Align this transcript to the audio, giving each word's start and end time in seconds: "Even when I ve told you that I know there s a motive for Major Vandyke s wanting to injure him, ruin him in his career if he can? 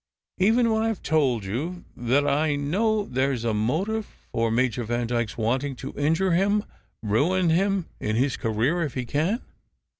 "Even 0.39 0.71
when 0.71 0.81
I 0.81 0.91
ve 0.93 0.99
told 1.03 1.45
you 1.45 1.85
that 1.95 2.25
I 2.27 2.55
know 2.55 3.03
there 3.05 3.33
s 3.33 3.43
a 3.43 3.53
motive 3.53 4.07
for 4.31 4.49
Major 4.49 4.83
Vandyke 4.83 5.29
s 5.29 5.37
wanting 5.37 5.75
to 5.75 5.93
injure 5.95 6.31
him, 6.31 6.63
ruin 7.03 7.51
him 7.51 7.85
in 7.99 8.15
his 8.15 8.35
career 8.35 8.81
if 8.81 8.95
he 8.95 9.05
can? 9.05 9.41